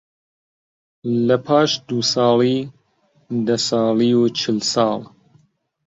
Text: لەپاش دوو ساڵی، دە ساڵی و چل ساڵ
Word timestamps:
لەپاش 1.27 1.71
دوو 1.87 2.01
ساڵی، 2.13 2.57
دە 3.45 3.55
ساڵی 3.67 4.11
و 4.15 4.21
چل 4.39 4.57
ساڵ 4.73 4.99